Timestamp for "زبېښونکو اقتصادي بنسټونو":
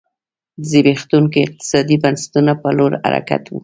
0.71-2.53